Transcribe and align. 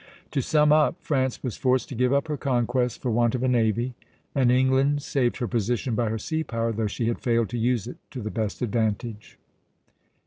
"To 0.31 0.41
sum 0.41 0.71
up, 0.71 0.99
France 0.99 1.43
was 1.43 1.57
forced 1.57 1.87
to 1.89 1.93
give 1.93 2.11
up 2.11 2.27
her 2.27 2.35
conquests 2.35 2.97
for 2.97 3.11
want 3.11 3.35
of 3.35 3.43
a 3.43 3.47
navy, 3.47 3.93
and 4.33 4.51
England 4.51 5.03
saved 5.03 5.37
her 5.37 5.47
position 5.47 5.93
by 5.93 6.09
her 6.09 6.17
sea 6.17 6.43
power, 6.43 6.71
though 6.71 6.87
she 6.87 7.05
had 7.05 7.19
failed 7.19 7.49
to 7.49 7.57
use 7.59 7.85
it 7.85 7.97
to 8.09 8.19
the 8.23 8.31
best 8.31 8.63
advantage. 8.63 9.37